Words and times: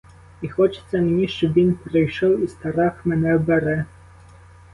І 0.41 0.49
хочеться 0.49 0.97
мені, 0.97 1.27
щоб 1.27 1.53
він 1.53 1.73
прийшов, 1.73 2.39
і 2.43 2.47
страх 2.47 3.05
мене 3.05 3.37
бере. 3.37 3.85